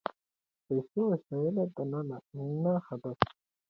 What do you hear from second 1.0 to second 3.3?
وسیله ده نه هدف.